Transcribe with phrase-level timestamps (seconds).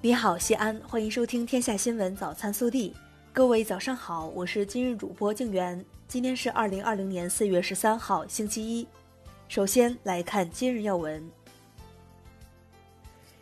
[0.00, 2.90] 你好，西安，欢迎收听《天下新闻早餐速递》。
[3.32, 5.84] 各位早上好，我是今日主播静媛。
[6.06, 8.86] 今天是二零二零年四月十三号，星期一。
[9.48, 11.28] 首先来看今日要闻。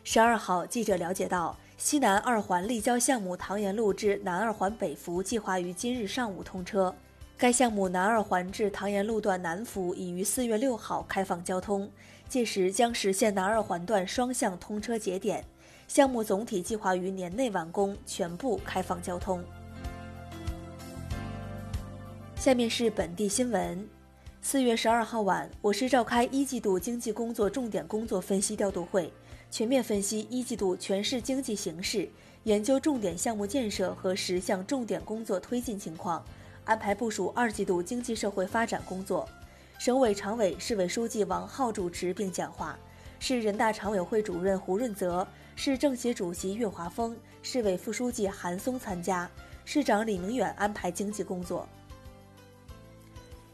[0.03, 6.95] 十二号，记者了解到，西南二环立交项目唐延路至南二环北服计划于今日上午通车。
[7.37, 11.87] 该项目南二环至唐延路段南服已于四月六号开放交通，
[12.27, 15.45] 届时将实现南二环段双向通车节点。
[15.87, 19.41] 项目总体计划于年内完工，全部开放交通。
[22.35, 23.87] 下面是本地新闻。
[24.41, 29.11] 四月十二号晚，我市召开一季度经济工作重点工作分析调度会，
[29.49, 32.07] 全面分析一季度全市经济形势，
[32.43, 36.23] 研究重点项目建设和十项重点工作推进情况，
[36.65, 39.27] 安排部署二季度经济社会发展工作。
[39.79, 42.77] 省委常委、市委书记王浩主持并讲话。
[43.19, 45.27] 市人大常委会主任胡润泽、
[45.59, 49.27] 市政协主席岳华峰、市委副书记韩松参加，
[49.65, 51.67] 市长李明远安排经济工作。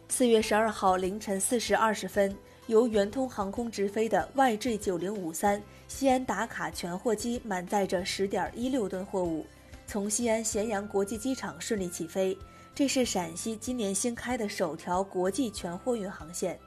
[0.10, 2.36] 四月十二号凌晨四时二十分，
[2.68, 9.48] 由圆通航空直飞的 YG 九零五三西安打卡全货机满载着十点一六吨货物，
[9.88, 12.38] 从西安咸阳国际机场顺利起飞。
[12.76, 16.60] 这是陕西今年新开的首条国际全货运航线。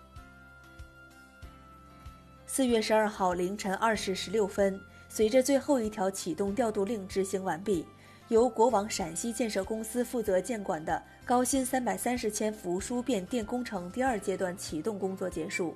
[2.46, 7.86] 四月十二号凌晨二时十六分，随着最后一条启动调度令执行完毕，
[8.28, 15.74] 由国网陕西建设公司负责监管的高新三百三十千伏输变电工程第二阶段启动工作结束，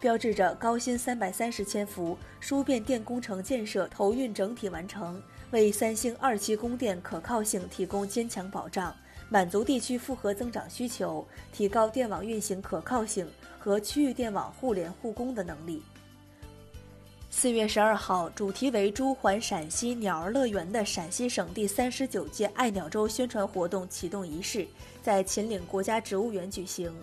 [0.00, 8.96] 标志着高新三百三十千伏输变电工程建设投运整体完成，为三星二期供电可靠性提供坚强保障，
[9.28, 15.82] 满足地区复合增长需求，提高电网运行可靠性和区域电网互联互攻的能力。
[17.40, 24.68] 四月十二号，主题为“朱环陕西鸟儿乐园”的陕西省第三十九届爱鸟周宣传活动启动仪式
[25.00, 26.94] 在秦岭国家植物园举行。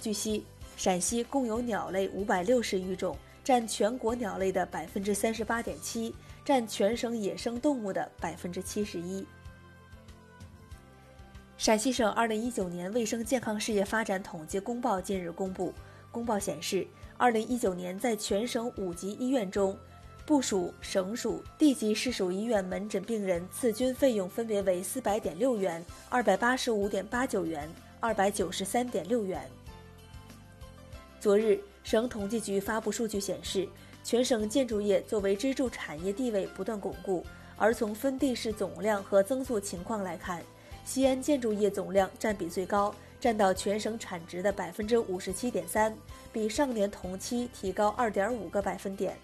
[0.00, 6.14] 据悉，陕西共有鸟类五百六十余种，占全国鸟类的百分之三十八点七，
[6.44, 9.26] 占全省野生动物的百分之七十一。
[11.58, 15.74] 陕西省二零一九年卫生健康事业发展统计公报近日公布，
[16.12, 16.86] 公报显示。
[17.22, 19.76] 二零一九年，在全省五级医院中，
[20.30, 27.68] 部署、省属、地级市属医院门诊病人次均费用分别为四百点六元、二百八十五点八九元、
[27.98, 29.42] 二百九十三点六元。
[31.18, 33.68] 昨日，省统计局发布数据显示，
[34.04, 37.26] 全省建筑业作为支柱产业地位不断巩固，
[37.56, 40.40] 而从分地市总量和增速情况来看，
[40.84, 42.94] 西安建筑业总量占比最高。
[43.18, 45.92] 占到全省产值的百分之五十七点三，
[46.32, 49.14] 比上年同期提高二点五个百分点。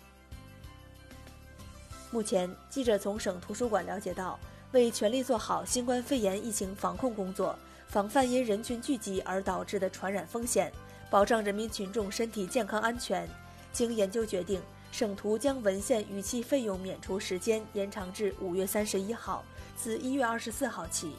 [2.16, 4.40] 目前，记者从省图书馆了解到，
[4.72, 7.54] 为全力做好新冠肺炎疫情防控工作，
[7.88, 10.72] 防范因人群聚集而导致的传染风险，
[11.10, 13.28] 保障人民群众身体健康安全，
[13.70, 19.44] 经研究决定，省图将文献逾期费用免除时间延长至五月三十一号，
[19.76, 21.12] 自一月二十四号起。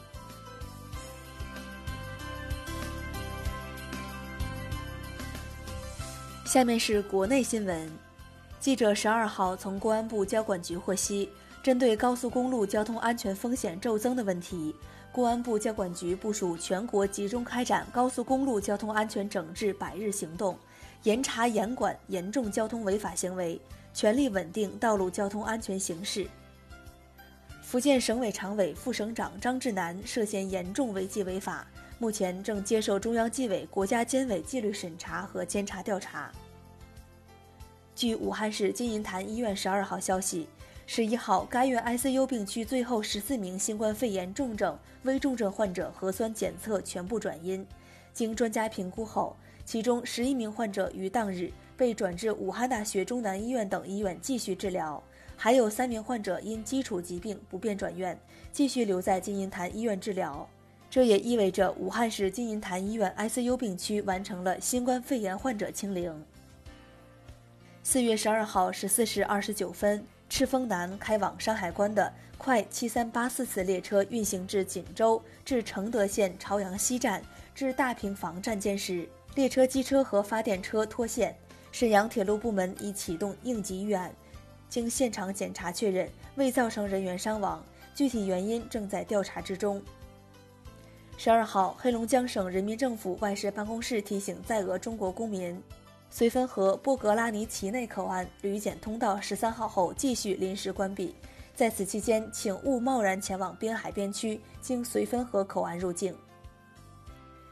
[6.44, 8.07] 下面是国内新闻。
[8.60, 11.30] 记者十二号从公安部交管局获悉，
[11.62, 14.74] 针对高速公路交通安全风险骤增的问题，
[15.12, 20.58] 公安部交管局部署全国集中开展高速公路交通安全整治百日行动，
[21.04, 23.60] 严查严管严重交通违法行为，
[23.94, 26.26] 全力稳定道路交通安全形势。
[27.62, 31.66] 福建省委常委、副省长张志南涉嫌严重违纪违法。
[32.00, 36.30] 目前正接受中央纪委国家监委纪律审查和监察调查。
[37.98, 40.46] 据武汉市金银潭医院十二号消息，
[40.86, 47.66] 十一号该院 ICU 病区最后十四名新冠肺炎重症、危重症患者核酸检测全部转阴，
[48.12, 55.02] 经专家评估后，其中十一名患者于当日被转至武汉大学中南医院等医院继续治疗，
[55.36, 58.16] 还有三名患者因基础疾病不便转院，
[58.52, 60.48] 继续留在金银潭医院治疗。
[60.88, 66.14] 这也意味着武汉市金银潭医院 ICU 病区完成了新冠肺炎患者清零。
[67.90, 77.22] 四月十二号十四时二十九分，赤峰南开往山海关的快七三八四次列车运行至锦州至承德县朝阳西站
[77.54, 81.34] 至大平房站间时，列车机车和发电车脱线，
[81.72, 84.14] 沈阳铁路部门已启动应急预案，
[84.68, 87.64] 经现场检查确认未造成人员伤亡，
[87.94, 89.82] 具体原因正在调查之中。
[91.16, 95.60] 十二号，黑龙江省人民政府外事办公室提醒在俄中国公民，
[96.12, 101.14] 绥芬河波格拉尼奇内口岸旅检通道十三号后继续临时关闭，
[101.54, 106.16] 在此期间，请勿贸然前往滨海边区，经绥芬河口岸入境。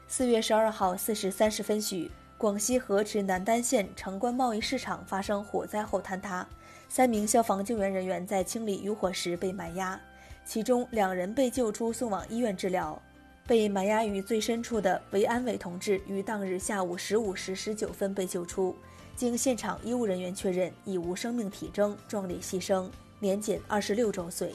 [0.07, 6.45] 四月十二号四时三十分许，广西河池南丹县城关贸易市场发生火灾后坍塌，
[6.89, 9.99] 三名消防救援人员在清理余火时被埋压，
[10.45, 12.99] 其中两人被救出送往医院治疗。
[13.47, 18.75] 被埋压于最深处的韦安伟同志于当日下午十五时十九分被救出，
[19.15, 22.89] 经现场医务人员确认已无生命体征，壮烈牺牲，
[23.19, 24.53] 年仅二十六周岁。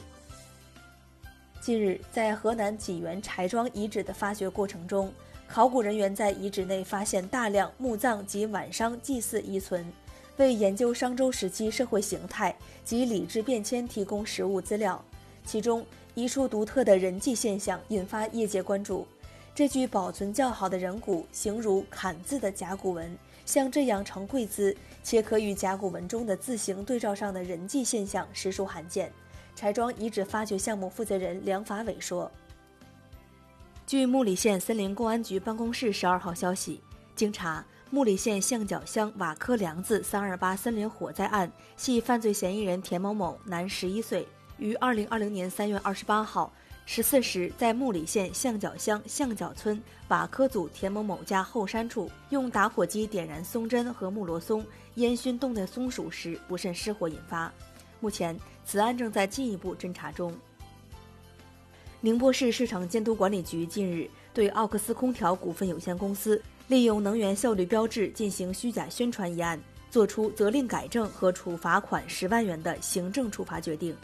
[1.59, 5.11] 近日，在河南济源柴庄遗址的发掘过程中，
[5.47, 9.91] 考古人员在遗址内发现大量墓葬及晚商祭祀遗存，
[10.37, 12.55] 为研究商周时期社会形态
[12.85, 15.03] 及礼制变迁提供实物资料。
[15.45, 15.85] 其中，
[16.15, 19.07] 一处独特的人迹现象引发业界关注。
[19.55, 29.11] 这具保存较好的人骨形如“坎”字的甲骨文，像这样呈跪姿，且可与甲骨文中的字形对照上的人迹现象实属罕见。
[29.55, 32.31] 柴庄遗址发掘项目负责人梁法伟说。
[33.85, 36.81] 据木里县森林公安局办公室十二号消息，
[37.15, 44.27] 经查，木里县象脚乡瓦科梁子三二八森林火灾案系犯罪嫌疑人田某某，男，十一岁，
[44.57, 46.51] 于二零二零年三月二十八号
[46.85, 54.65] 十四时，在木里县象脚乡象脚村瓦科组田某某家后山处，用打火机点燃松针和木罗松，
[54.95, 57.51] 烟熏冻的松鼠时，不慎失火引发。
[57.99, 60.33] 目前，此案正在进一步侦查中。
[62.01, 69.57] 宁波市市场监督管理局近日对奥克斯空调股份有限公司利用能源效率标志进行虚假宣传一案，
[69.89, 73.95] 作出责令改正和处罚款十万元的行政处罚决定。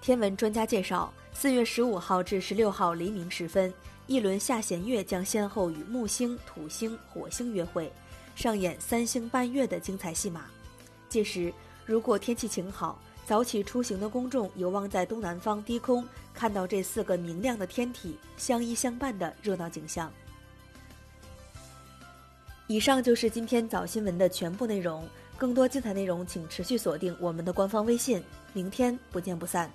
[0.00, 3.72] 天文专家介绍，四月十五号至十六号黎明时分，
[4.06, 7.92] 一轮下弦月将先后与木星、土星、火星约会，
[8.34, 10.46] 上演三星伴月的精彩戏码。
[11.08, 11.52] 届时，
[11.84, 20.10] 如果天气晴好，早起出行的公众有望在东南方低空看到这四个明亮的天体相依相伴的热闹景象。
[22.66, 25.06] 以上就是今天早新闻的全部内容，
[25.36, 28.22] 更多精彩内容请持续锁定我们的官方微信。
[28.54, 29.70] 明天不见不散。